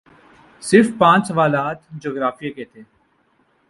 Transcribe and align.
صرف 0.63 0.87
پانچ 0.97 1.27
سوالات 1.27 1.77
جغرافیے 2.01 2.51
کے 2.51 2.65
تھے 2.65 2.81